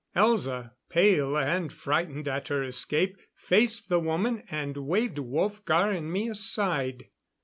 [0.15, 6.27] Elza, pale and frightened at her escape, faced the woman, and waved Wolfgar and me
[6.27, 7.07] aside.